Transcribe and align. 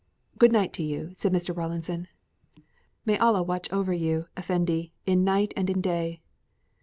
"Good 0.39 0.51
night 0.51 0.73
to 0.73 0.83
you," 0.83 1.11
said 1.13 1.31
Mr. 1.31 1.55
Rawlinson. 1.55 2.07
"May 3.05 3.19
Allah 3.19 3.43
watch 3.43 3.71
over 3.71 3.93
you, 3.93 4.25
effendi, 4.35 4.93
in 5.05 5.23
night 5.23 5.53
and 5.55 5.69
in 5.69 5.79
day." 5.79 6.21